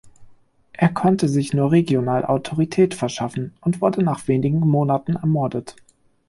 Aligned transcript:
Er 0.73 0.89
konnte 0.89 1.29
sich 1.29 1.53
nur 1.53 1.71
regional 1.71 2.25
Autorität 2.25 2.95
verschaffen 2.95 3.53
und 3.61 3.81
wurde 3.81 4.01
nach 4.01 4.27
wenigen 4.27 4.61
Monaten 4.61 5.13
ermordet. 5.17 5.75